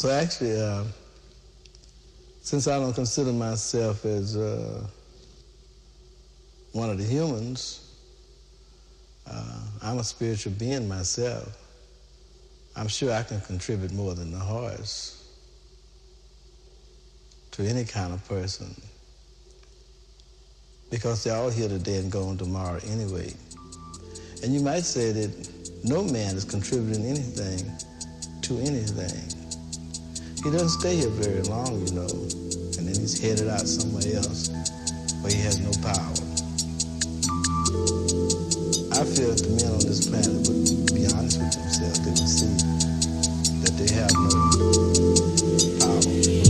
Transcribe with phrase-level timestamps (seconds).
[0.00, 0.84] So actually, uh,
[2.40, 4.86] since I don't consider myself as uh,
[6.72, 7.98] one of the humans,
[9.30, 11.54] uh, I'm a spiritual being myself.
[12.74, 15.22] I'm sure I can contribute more than the horse
[17.50, 18.74] to any kind of person
[20.90, 23.34] because they're all here today and gone tomorrow anyway.
[24.42, 25.50] And you might say that
[25.84, 27.70] no man is contributing anything
[28.40, 29.39] to anything.
[30.42, 34.48] He doesn't stay here very long, you know, and then he's headed out somewhere else
[35.20, 36.16] where he has no power.
[38.96, 42.00] I feel that the men on this planet would be honest with themselves.
[42.00, 42.56] They would see
[43.60, 44.30] that they have no
[45.84, 46.49] power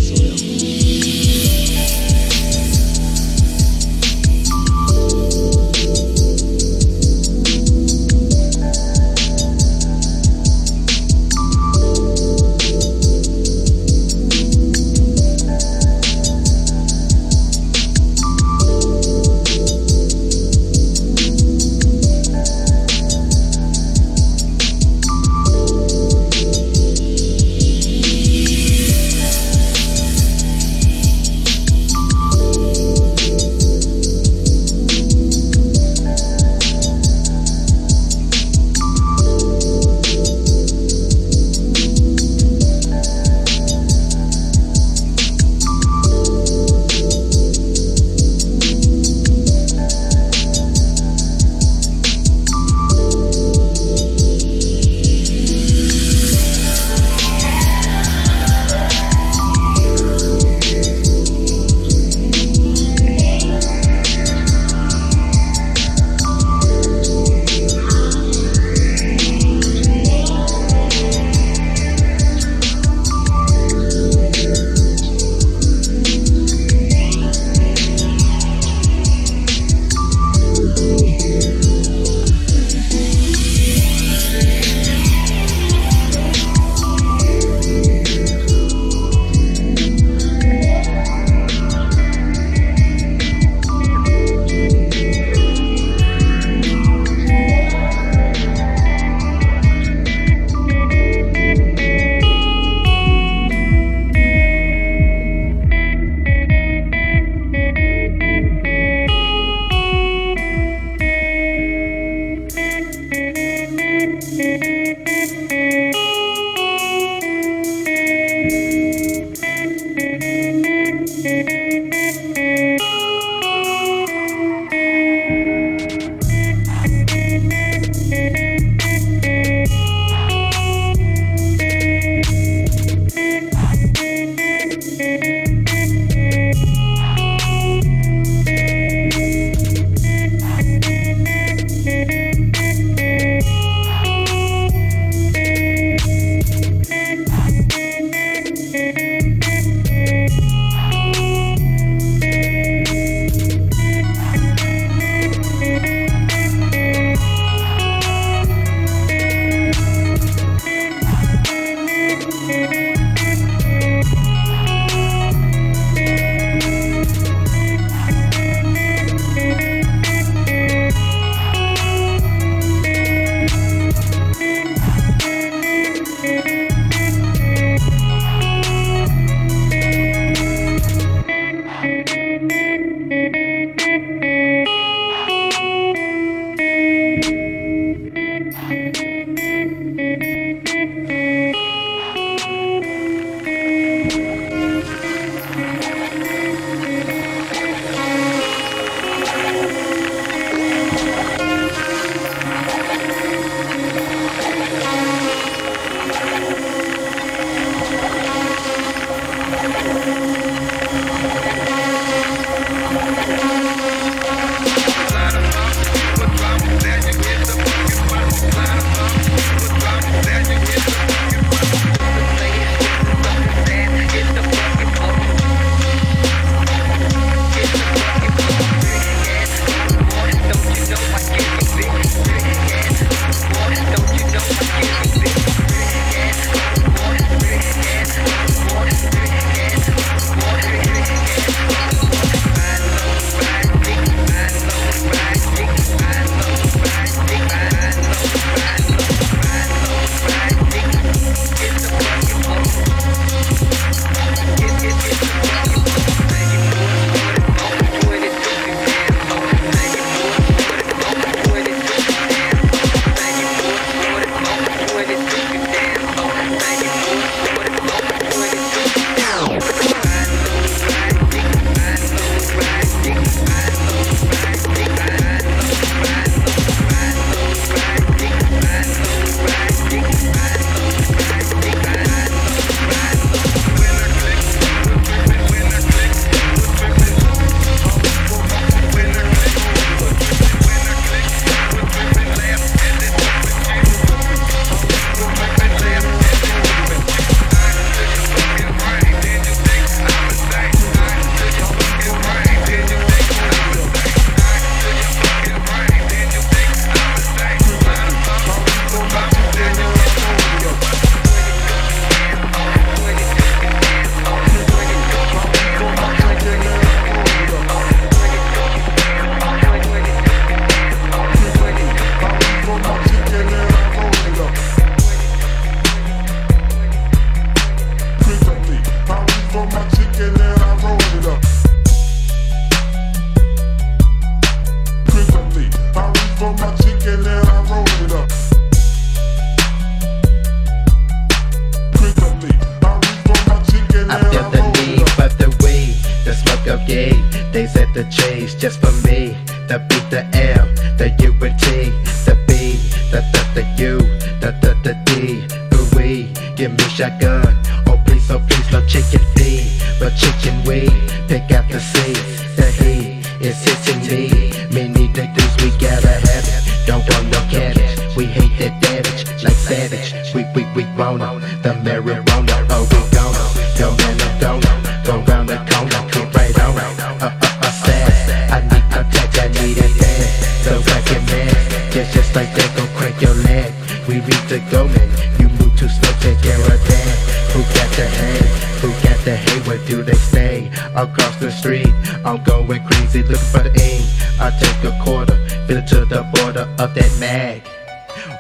[396.81, 397.61] up that mag.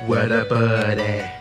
[0.06, 1.39] What a buddy.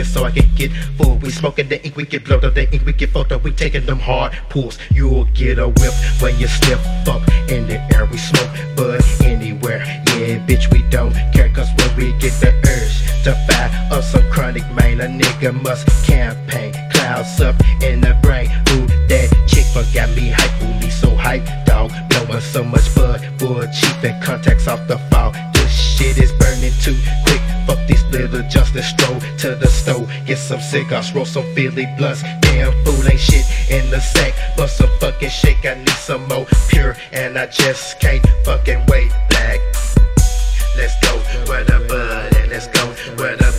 [0.00, 1.16] so I can get full.
[1.18, 3.44] We smoking the ink, we get blowed up the ink, we get fucked up.
[3.44, 4.78] We taking them hard pulls.
[4.90, 8.06] You'll get a whiff when you step up in the air.
[8.06, 9.84] We smoke, but anywhere,
[10.16, 11.50] yeah, bitch, we don't care.
[11.50, 15.86] Cause when we get the urge to buy us some chronic man, a nigga must
[16.06, 16.72] campaign.
[16.92, 18.48] Clouds up in the brain.
[18.70, 20.50] Who that chick fuck got me hype?
[20.62, 21.92] Who me so hype, dog?
[22.08, 25.51] Blowing so much bud, for cheap and contacts off the phone
[25.96, 27.42] shit is burning too quick.
[27.66, 28.88] Fuck these little justice.
[28.88, 32.22] stroll to the stove, Get some cigars, roll some Philly blunts.
[32.40, 34.32] Damn fool ain't shit in the sack.
[34.56, 36.96] But some fucking shake, I need some more pure.
[37.12, 39.10] And I just can't fucking wait.
[39.30, 39.60] Black.
[40.76, 41.12] Let's go
[41.48, 42.84] where the bud and let's go
[43.18, 43.51] where the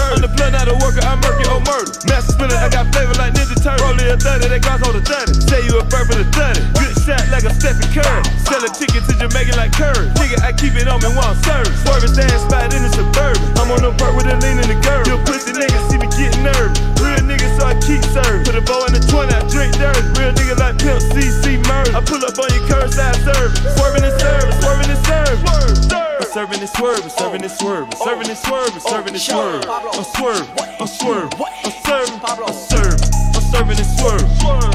[0.00, 0.12] bird.
[0.16, 1.92] I'm the blood, not a worker, I'm murky or murder.
[2.08, 3.84] Master spinner, I got flavor like Ninja Turtle.
[3.84, 5.36] Rolling a 30, they got on the 30.
[5.44, 6.64] Say you a bird for the 30.
[6.80, 8.22] Good shot like a Stephen Curry.
[8.48, 10.08] Sell a ticket to Jamaica like Curry.
[10.16, 11.74] Nigga, I keep it on me while I'm serving.
[11.84, 13.40] Swerving, stand spot in the suburban.
[13.60, 15.04] I'm on the perk with a lean in the girl.
[15.04, 16.80] You pussy nigga, see me getting nervous.
[17.00, 18.48] Real nigga, so I keep serving.
[18.48, 20.00] Put a bow in the 20, I drink dirty.
[20.16, 21.92] Real nigga like Pimp CC murder.
[21.92, 23.52] I pull up on your curbside serving.
[23.76, 26.09] Swerving and serving, swerving and serving swerve.
[26.20, 29.24] I'm serving and swerve, I'm serving and swerve, I'm serving and swerve, I'm serving and
[29.32, 29.64] oh, swerve.
[29.96, 30.44] I'm swerve,
[30.76, 33.00] I'm swerve, I'm serving, I'm serve.
[33.32, 34.28] I'm serving and swerve.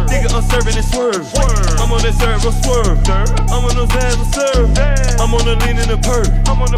[0.09, 1.21] Nigga, I'm serving and swerve.
[1.77, 2.97] I'm on that serve, I'm swerve.
[3.53, 4.73] I'm on those ass, I'm serve.
[5.21, 6.25] I'm on the lean in the perk.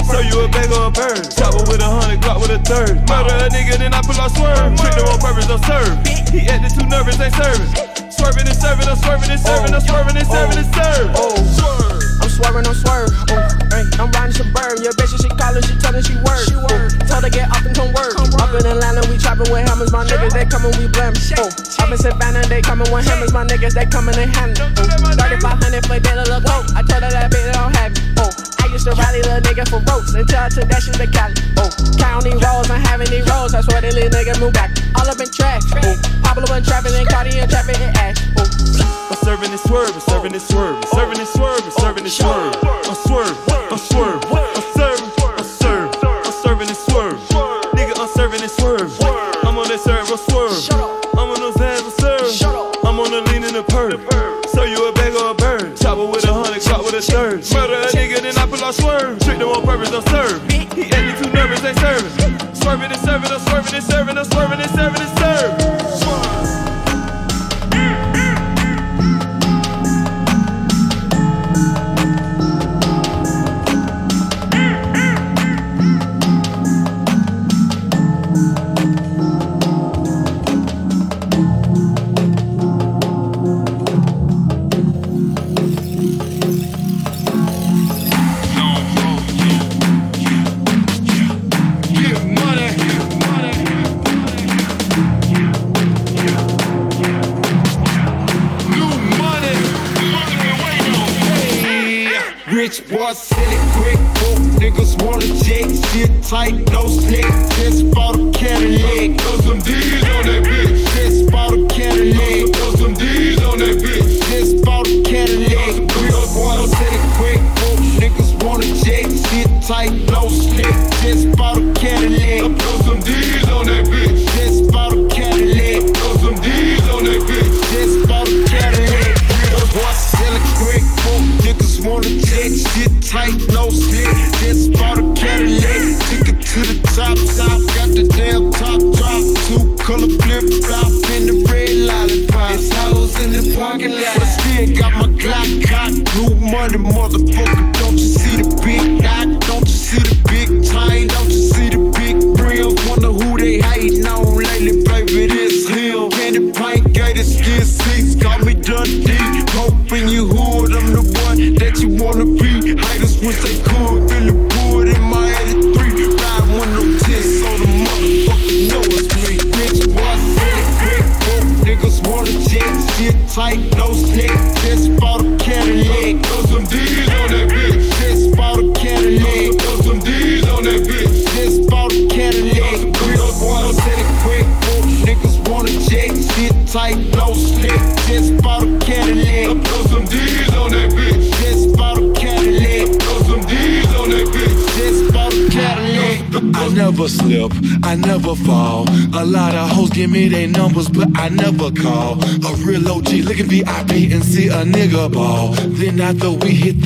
[0.03, 1.31] So you a bag or a bird.
[1.31, 3.07] Chopper with a hundred, Glock with a third.
[3.07, 4.75] Murder a nigga, then I pull out swerve.
[4.83, 5.95] Trick them on purpose, I'm serve.
[6.27, 7.71] He acting too nervous, ain't serving.
[8.11, 11.07] Swerving and serving, I'm swerving and serving, I'm oh, swerving and oh, serving and serve.
[11.55, 12.16] Swerve.
[12.37, 13.09] Swerving, I'm swerve.
[13.09, 14.85] Oh, uh, hey, I'm riding suburban.
[14.85, 16.45] Your bitch, she callin', she tellin' she work.
[16.45, 16.93] She work.
[17.09, 18.13] Told her get up and come work.
[18.13, 19.91] Come up in Atlanta, we choppin' with hammers.
[19.91, 21.17] My niggas, they comin', we blam.
[21.41, 23.33] Oh, up in Savannah, they comin' with hammers.
[23.33, 24.69] My niggas, they comin', they handle.
[24.77, 26.61] Oh, 3500 for dinner, look, oh.
[26.77, 28.05] I told her that bitch, they don't have it.
[28.21, 31.07] Oh, I used to rally little nigga for ropes until I took that shit to
[31.09, 31.33] Cali.
[31.57, 33.57] Oh, county rolls, I'm having these rolls.
[33.57, 34.69] I swear they little nigga move back.
[34.93, 35.65] All up in trash.
[35.81, 38.21] Oh, Pablo and trapping and Carti and trapping and ash.
[38.37, 38.45] Oh,
[39.09, 42.53] I'm serving and swerving, serving and swerving, serving and swerving, serving and swerve.
[42.85, 47.17] I'm swerve, I'm swerve, I'm serving, I'm serve, I'm serving and swerve.
[47.73, 48.93] Nigga, I'm serving and swerve.
[49.41, 50.53] I'm on that serve, I'm swerve.
[51.17, 52.85] I'm on those ass, I'm serve.
[52.85, 53.97] I'm on the lean in the perk.
[54.53, 55.77] So you a bag or a bird?
[55.77, 57.41] Chopper with a hundred, chop with a third.
[57.53, 57.96] Murder a
[58.67, 59.17] I swerve.
[59.19, 60.51] Trick them on purpose, I'm serve.
[60.51, 62.53] He acting too nervous, ain't serving.
[62.53, 65.86] Swerving and serving, I'm swerving and serving, I'm swerving and serving and serving.
[102.89, 103.99] Boy, sell it quick.
[104.61, 105.67] Niggas wanna check.
[105.91, 106.66] Shit tight,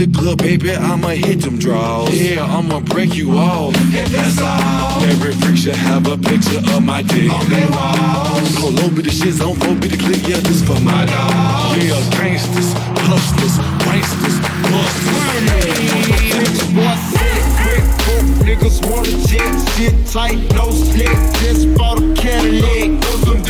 [0.08, 2.10] the club, baby, I'ma hit them draws.
[2.10, 3.76] Yeah, I'ma break you off.
[3.76, 5.04] And that's all.
[5.04, 7.30] Every freak should have a picture of my dick.
[7.30, 8.56] On their walls.
[8.58, 11.78] Pull over the shits on 4 be the click, yeah, this for my dog.
[11.78, 12.74] Yeah, gangsters,
[13.06, 14.38] hustlers, wanksters,
[14.74, 15.22] busters.
[16.74, 17.84] Boy, sell it quick.
[18.02, 19.52] Broke niggas wanna check.
[19.76, 21.14] Shit tight, no slick.
[21.44, 23.04] Just bought a Cadillac.
[23.04, 23.42] Throw some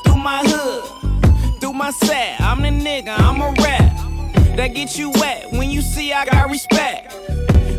[0.00, 2.40] through my hood, through my set.
[2.40, 4.56] I'm the nigga, I'm a rap.
[4.56, 7.12] That get you wet when you see I got respect.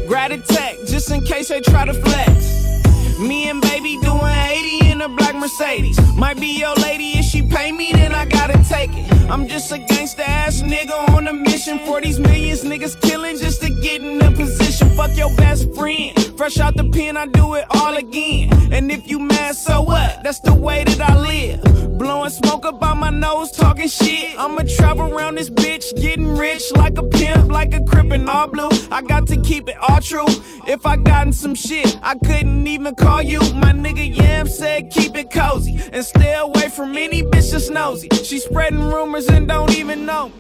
[0.08, 3.20] Gratitech, just in case they try to flex.
[3.20, 6.00] Me and baby doing 80 in a black Mercedes.
[6.16, 9.12] Might be your lady if she pay me, then I gotta take it.
[9.30, 13.62] I'm just a gangsta ass nigga on a mission for these millions niggas killing just
[13.64, 14.90] to get in a position.
[14.92, 16.27] Fuck your best friend.
[16.38, 18.72] Fresh out the pen, I do it all again.
[18.72, 20.24] And if you mad, so what?
[20.24, 21.98] That's the way that I live.
[21.98, 24.38] Blowing smoke up on my nose, talking shit.
[24.38, 28.46] I'ma travel around this bitch, getting rich like a pimp, like a crip in all
[28.48, 28.70] blue.
[28.92, 30.28] I got to keep it all true.
[30.68, 33.40] If I gotten some shit, I couldn't even call you.
[33.56, 38.10] My nigga Yam said keep it cozy and stay away from any bitch that's nosy.
[38.24, 40.32] She spreading rumors and don't even know.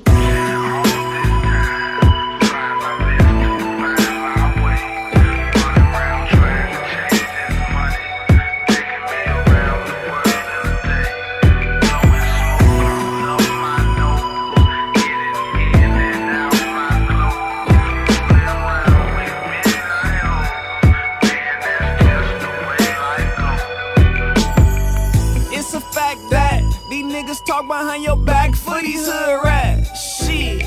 [27.87, 30.17] Behind your back for these hood rats.
[30.17, 30.61] Shit,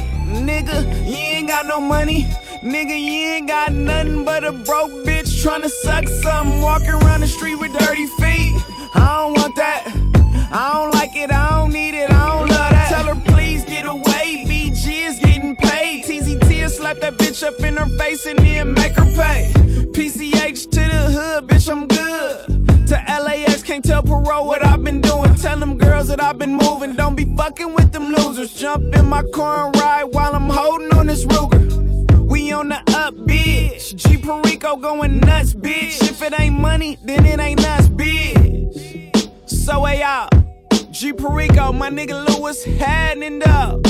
[0.49, 2.23] nigga, you ain't got no money.
[2.63, 6.63] Nigga, you ain't got nothing but a broke bitch tryna suck something.
[6.63, 8.57] Walking around the street with dirty feet.
[8.95, 9.83] I don't want that.
[10.51, 11.31] I don't like it.
[11.31, 12.11] I don't need it.
[12.11, 12.89] I don't love that.
[12.89, 14.47] Tell her please get away.
[14.49, 16.07] BG is getting paid.
[16.09, 16.40] Will
[16.71, 19.53] slap that bitch up in her face and then make her pay.
[19.93, 22.87] PCH to the hood, bitch, I'm good.
[22.89, 25.35] To LAX, can't tell parole what I've been doing.
[25.35, 26.95] Tell them girls that I've been moving.
[26.95, 28.55] Don't be fucking with them losers.
[28.55, 31.61] Jump in my car and ride while I'm holding on this Ruger.
[32.27, 33.97] We on the up, bitch.
[33.97, 36.03] G Perico going nuts, bitch.
[36.09, 39.49] If it ain't money, then it ain't us, bitch.
[39.49, 40.33] So way out.
[40.93, 43.81] G Perico, my nigga Lewis heading up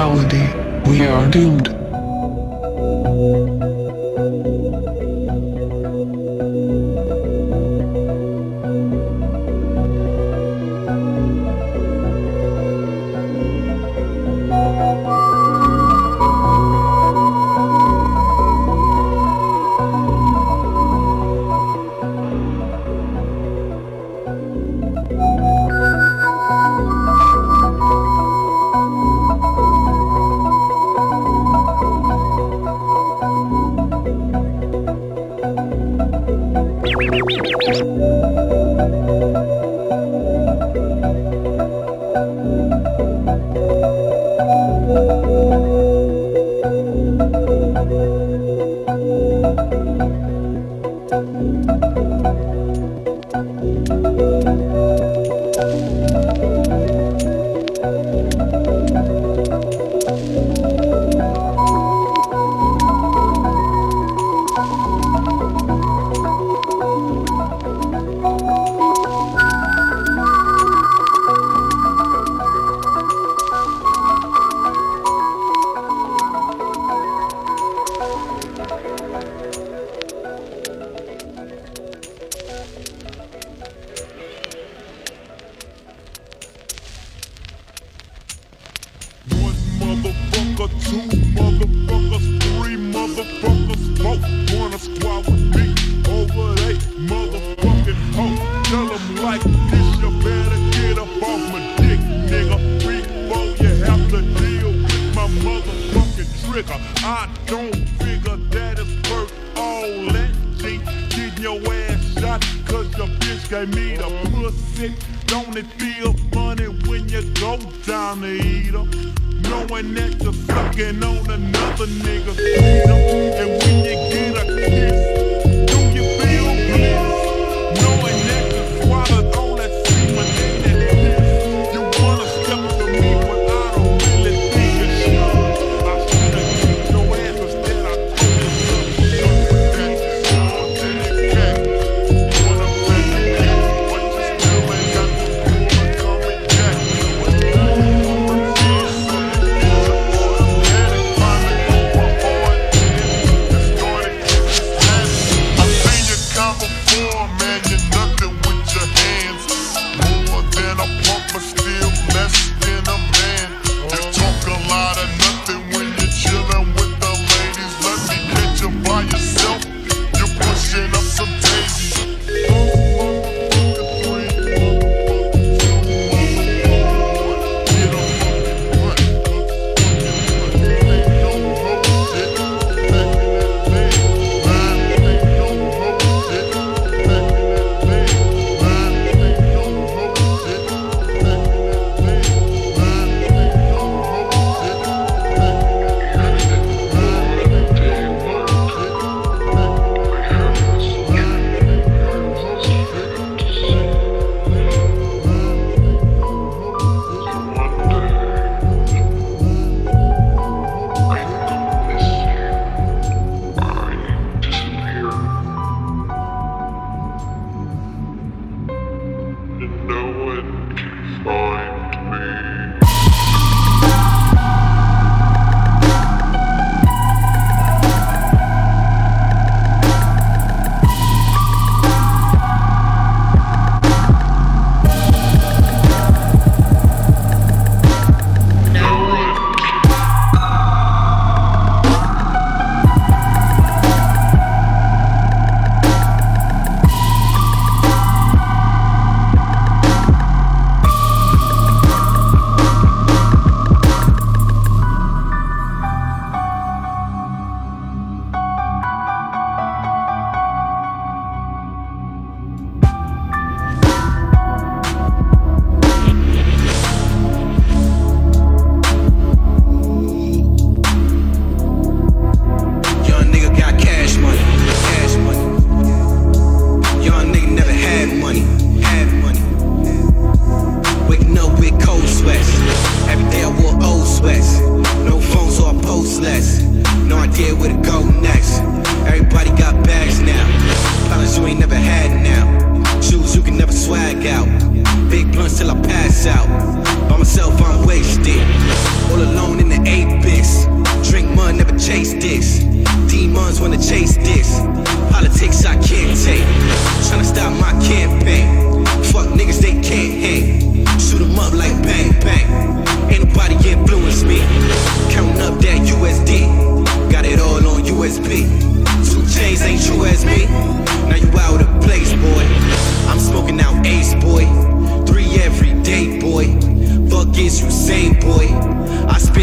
[0.00, 0.46] reality.
[0.88, 1.79] We are doomed.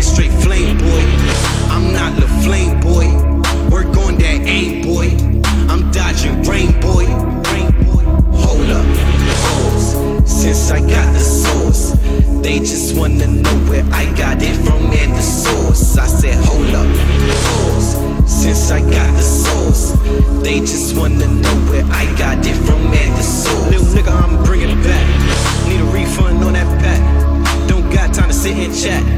[0.02, 1.04] Spit straight flame, boy.
[1.70, 3.08] I'm not the flame, boy.
[3.70, 5.08] Work on that aim, boy.
[5.72, 7.06] I'm dodging rain, boy.
[7.52, 8.04] Rain, boy.
[8.38, 8.86] Hold up,
[9.43, 10.32] pause.
[10.41, 11.91] Since I got the source,
[12.41, 15.98] they just wanna know where I got it from and the source.
[15.98, 16.88] I said, hold up,
[17.45, 17.95] pause.
[18.26, 19.93] Since I got the source,
[20.43, 23.70] they just wanna know where I got it from and the source.
[23.72, 25.06] Little nigga, I'm bringing it back.
[25.68, 27.02] Need a refund on that pack.
[27.68, 29.16] Don't got time to sit and chat.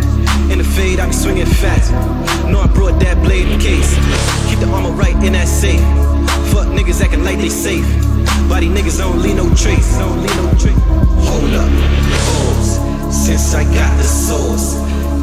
[0.99, 1.91] I be swinging fast.
[2.51, 3.95] Know I brought that blade in case.
[4.49, 5.79] Keep the armor right in that safe.
[6.51, 7.87] Fuck niggas acting like they safe.
[8.49, 9.97] Body niggas don't leave no trace.
[9.97, 10.83] Don't leave no trace.
[11.23, 11.71] Hold up,
[12.27, 12.71] pause.
[13.15, 14.75] Since I got the source,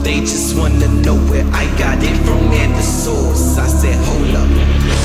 [0.03, 3.59] they just wanna know where I got it from and the source.
[3.59, 4.49] I said, hold up,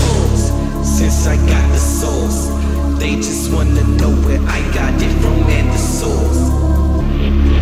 [0.07, 0.51] pause.
[0.87, 2.47] Since I got the source,
[2.97, 7.60] they just wanna know where I got it from and the source.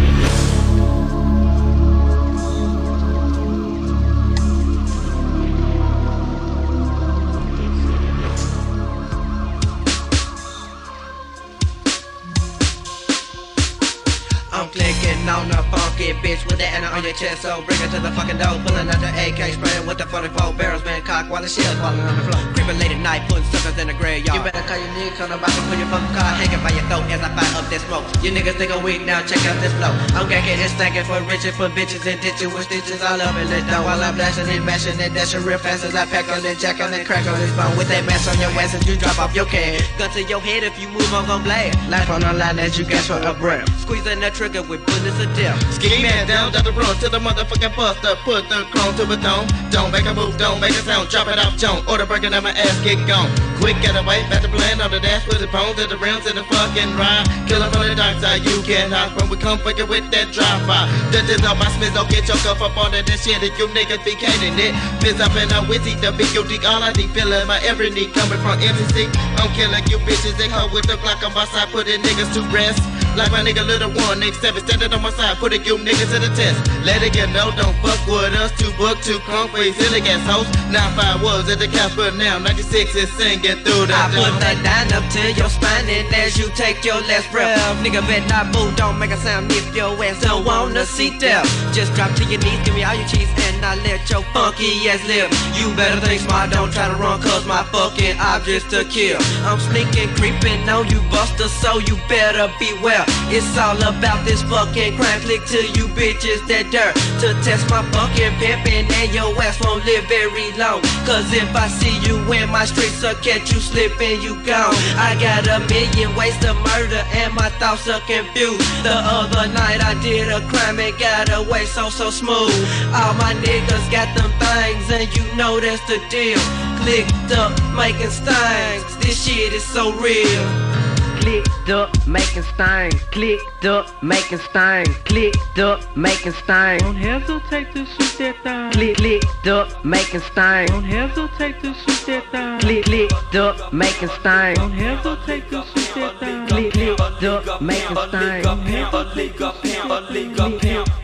[15.10, 18.00] Clicking on the funky bitch with the Anna on your chest, so bring it to
[18.00, 18.56] the fucking door.
[18.64, 22.00] Pulling out the AK, spraying with the 44 barrels, man, cock while the shell's falling
[22.00, 22.42] on the floor.
[22.56, 24.38] Creeping late at night, putting suckers in the graveyard.
[24.38, 26.86] You better call your niggas, on about to put your fucking car hanging by your
[26.88, 28.06] throat as I fire up this smoke.
[28.24, 29.92] You niggas think I'm weak now, check out this flow.
[30.16, 33.48] I'm gacking and stanking for riches, for bitches and ditches with stitches all up in
[33.52, 33.84] the dough.
[33.84, 36.80] While I'm blasting and mashing and dashing real fast as I pack on and jack
[36.80, 37.76] on and crack on this bone.
[37.76, 39.82] With that mask on your ass as you drop off your can.
[39.98, 41.76] Gun to your head if you move, I'm gon' blast.
[41.90, 43.68] Life on the line as you gasp for a breath.
[43.82, 45.60] Squeezing the trigger with bullets of death.
[45.90, 48.14] Man down, down the road to the motherfucking buster.
[48.22, 49.50] Put the chrome to a dome.
[49.74, 51.10] Don't make a move, don't make a sound.
[51.10, 51.82] Drop it off, Joan.
[51.90, 53.26] Order breaking on my ass, get gone.
[53.58, 56.38] Quick getaway, back to blend on the dash with the bones and the rims and
[56.38, 57.26] the fucking ride.
[57.50, 59.34] Killer from the dark side, you can't hide from.
[59.34, 60.86] We come fucking with that drive by.
[61.10, 63.42] Judges on my smiths, don't get your cuff up on that shit.
[63.42, 64.78] If you niggas be caning it.
[65.02, 67.10] Piss up and I'm witty, the big you dig all I need.
[67.18, 69.10] Feeling my every need coming from MCC.
[69.42, 72.46] I'm killing you bitches, they hoe with the block on my side, putting niggas to
[72.54, 72.78] rest.
[73.18, 76.20] Like my nigga Little One, Nick Seven, standing on my side, putting you niggas to
[76.20, 76.60] the test.
[76.86, 78.52] Let it get no, don't fuck with us.
[78.58, 80.50] Two book, two crunk, face, silly ass host.
[80.72, 84.58] Nine five was at the but now 96 is singing through the I put that
[84.62, 88.54] dime up to your spine and as you take your last breath Nigga bet not
[88.54, 92.24] move, don't make a sound if your ass don't wanna see death Just drop to
[92.26, 95.74] your knees, give me all your cheese and I let your funky ass live You
[95.76, 100.14] better think smart, don't try to run cause my fucking object's to kill I'm sneaking,
[100.16, 105.46] creeping on you buster so you better beware It's all about this fucking crime, click
[105.54, 110.06] to you bitches that dirt To test my fucking pimpin' and your ass won't live
[110.06, 114.36] very long Cause if I see you in my streets, I'll catch you slipping, you
[114.46, 114.74] gone.
[114.98, 118.62] I got a million ways to murder, and my thoughts are confused.
[118.84, 122.54] The other night I did a crime and got away so so smooth.
[122.94, 126.40] All my niggas got them things, and you know that's the deal.
[126.82, 128.98] Clicked up, making stings.
[128.98, 130.89] This shit is so real.
[131.30, 133.04] Clicked up, making stings.
[133.12, 134.96] Clicked up, making stings.
[135.06, 136.82] Clicked up, making stings.
[136.82, 138.72] Don't hesitate to shoot that thing.
[138.72, 140.72] Click, clicked up, making stings.
[140.72, 142.60] Don't hesitate to shoot that thing.
[142.62, 144.58] Click, clicked up, making stings.
[144.58, 146.48] Don't hesitate to shoot that thing.
[146.48, 148.44] Click, clicked up, making stings.
[148.44, 151.04] Don't hesitate to shoot that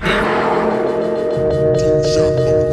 [2.49, 2.64] thing.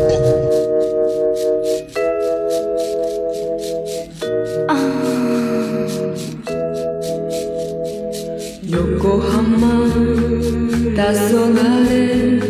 [11.04, 12.40] 黄昏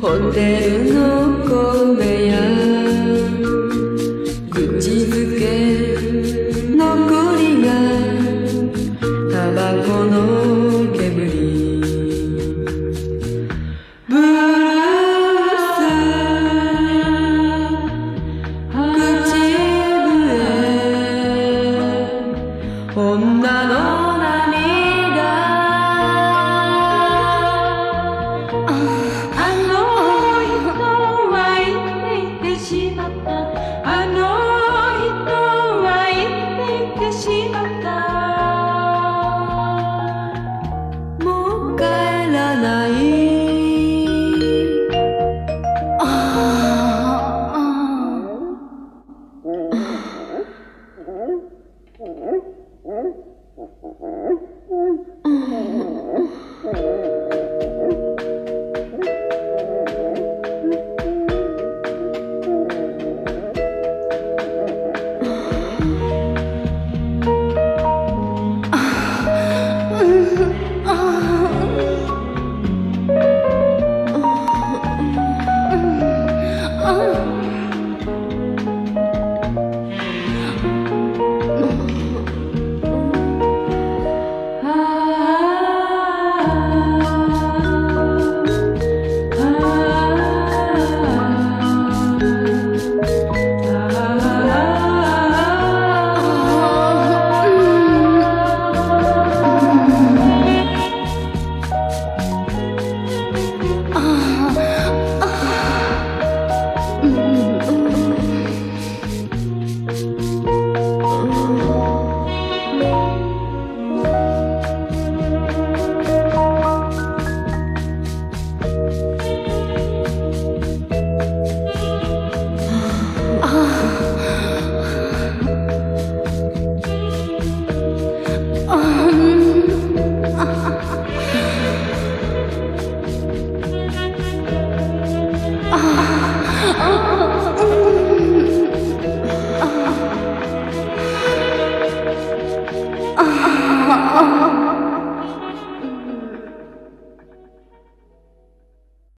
[0.00, 0.83] ホテル